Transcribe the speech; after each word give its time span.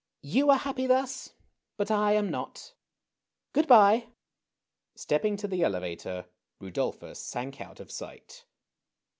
You 0.23 0.49
are 0.49 0.57
happy 0.57 0.87
thus, 0.87 1.33
but 1.77 1.91
I 1.91 2.13
am 2.13 2.31
not. 2.31 2.73
Good 3.53 3.67
by!" 3.67 4.07
StejDping 4.97 5.37
to 5.37 5.47
the 5.47 5.61
elevator, 5.61 6.25
Rudolplnis 6.59 7.17
sank 7.17 7.61
out 7.61 7.79
of 7.79 7.91
sight. 7.91 8.45